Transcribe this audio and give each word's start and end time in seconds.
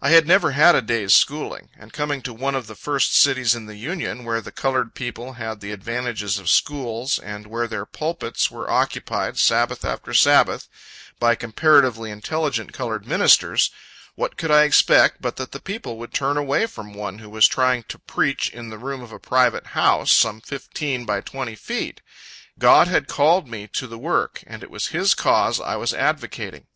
I 0.00 0.10
had 0.10 0.28
never 0.28 0.52
had 0.52 0.76
a 0.76 0.80
day's 0.80 1.12
schooling; 1.14 1.70
and 1.76 1.92
coming 1.92 2.22
to 2.22 2.32
one 2.32 2.54
of 2.54 2.68
the 2.68 2.76
first 2.76 3.16
cities 3.18 3.56
in 3.56 3.66
the 3.66 3.74
Union, 3.74 4.22
where 4.22 4.40
the 4.40 4.52
colored 4.52 4.94
people 4.94 5.32
had 5.32 5.58
the 5.58 5.72
advantages 5.72 6.38
of 6.38 6.48
schools, 6.48 7.18
and 7.18 7.48
where 7.48 7.66
their 7.66 7.84
pulpits 7.84 8.52
were 8.52 8.70
occupied, 8.70 9.40
Sabbath 9.40 9.84
after 9.84 10.14
Sabbath, 10.14 10.68
by 11.18 11.34
comparatively 11.34 12.12
intelligent 12.12 12.72
colored 12.72 13.04
ministers 13.04 13.72
what 14.14 14.36
could 14.36 14.52
I 14.52 14.62
expect, 14.62 15.20
but 15.20 15.34
that 15.38 15.50
the 15.50 15.58
people 15.58 15.98
would 15.98 16.14
turn 16.14 16.36
away 16.36 16.66
from 16.66 16.94
one 16.94 17.18
who 17.18 17.28
was 17.28 17.48
trying 17.48 17.82
to 17.88 17.98
preach 17.98 18.48
in 18.48 18.68
the 18.70 18.78
room 18.78 19.02
of 19.02 19.10
a 19.10 19.18
private 19.18 19.66
house, 19.74 20.12
some 20.12 20.40
fifteen 20.40 21.04
by 21.04 21.20
twenty 21.20 21.56
feet? 21.56 21.96
Yet, 21.96 21.96
there 21.96 22.06
was 22.06 22.06
no 22.06 22.60
turning 22.60 22.60
back: 22.60 22.86
God 22.86 22.88
had 22.92 23.08
called 23.08 23.48
me 23.48 23.66
to 23.66 23.88
the 23.88 23.98
work, 23.98 24.44
and 24.46 24.62
it 24.62 24.70
was 24.70 24.86
His 24.94 25.14
cause 25.14 25.58
I 25.60 25.74
was 25.74 25.92
advocating. 25.92 26.68